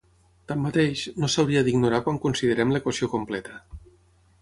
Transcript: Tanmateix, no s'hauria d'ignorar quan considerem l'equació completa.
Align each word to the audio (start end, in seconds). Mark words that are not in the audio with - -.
Tanmateix, 0.51 1.03
no 1.25 1.29
s'hauria 1.35 1.63
d'ignorar 1.69 2.01
quan 2.09 2.19
considerem 2.25 2.77
l'equació 2.77 3.15
completa. 3.17 3.65